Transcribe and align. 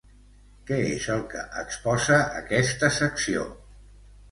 Què 0.69 0.79
és 0.93 1.05
el 1.15 1.21
que 1.33 1.43
exposa 1.65 2.19
aquesta 2.41 2.93
secció? 2.99 3.49